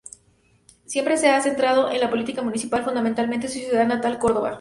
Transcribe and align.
Siempre 0.87 1.15
se 1.15 1.29
ha 1.29 1.39
centrado 1.41 1.91
en 1.91 1.99
la 1.99 2.09
política 2.09 2.41
municipal, 2.41 2.83
fundamentalmente 2.83 3.45
en 3.45 3.53
su 3.53 3.59
ciudad 3.59 3.85
natal, 3.85 4.17
Córdoba. 4.17 4.49